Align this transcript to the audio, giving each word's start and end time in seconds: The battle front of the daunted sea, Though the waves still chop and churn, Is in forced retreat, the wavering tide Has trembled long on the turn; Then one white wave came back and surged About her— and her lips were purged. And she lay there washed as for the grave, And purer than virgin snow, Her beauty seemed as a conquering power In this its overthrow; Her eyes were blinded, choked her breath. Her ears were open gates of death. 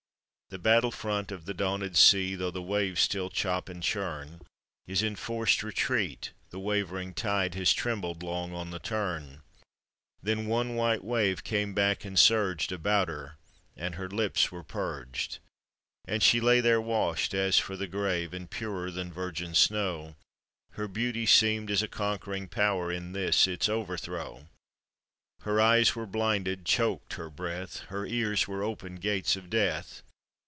The 0.49 0.59
battle 0.59 0.91
front 0.91 1.31
of 1.31 1.45
the 1.45 1.53
daunted 1.53 1.95
sea, 1.95 2.35
Though 2.35 2.51
the 2.51 2.61
waves 2.61 2.99
still 2.99 3.29
chop 3.29 3.69
and 3.69 3.81
churn, 3.81 4.41
Is 4.85 5.01
in 5.01 5.15
forced 5.15 5.63
retreat, 5.63 6.31
the 6.49 6.59
wavering 6.59 7.13
tide 7.13 7.55
Has 7.55 7.71
trembled 7.71 8.21
long 8.21 8.51
on 8.53 8.69
the 8.69 8.77
turn; 8.79 9.43
Then 10.21 10.47
one 10.47 10.75
white 10.75 11.05
wave 11.05 11.45
came 11.45 11.73
back 11.73 12.03
and 12.03 12.19
surged 12.19 12.73
About 12.73 13.07
her— 13.07 13.37
and 13.77 13.95
her 13.95 14.09
lips 14.09 14.51
were 14.51 14.61
purged. 14.65 15.39
And 16.05 16.21
she 16.21 16.41
lay 16.41 16.59
there 16.59 16.81
washed 16.81 17.33
as 17.33 17.57
for 17.57 17.77
the 17.77 17.87
grave, 17.87 18.33
And 18.33 18.51
purer 18.51 18.91
than 18.91 19.09
virgin 19.09 19.55
snow, 19.55 20.17
Her 20.73 20.89
beauty 20.89 21.25
seemed 21.25 21.71
as 21.71 21.81
a 21.81 21.87
conquering 21.87 22.49
power 22.49 22.91
In 22.91 23.13
this 23.13 23.47
its 23.47 23.69
overthrow; 23.69 24.49
Her 25.43 25.61
eyes 25.61 25.95
were 25.95 26.05
blinded, 26.05 26.65
choked 26.65 27.13
her 27.13 27.29
breath. 27.29 27.83
Her 27.87 28.05
ears 28.05 28.49
were 28.49 28.63
open 28.63 28.95
gates 28.95 29.37
of 29.37 29.49
death. 29.49 30.03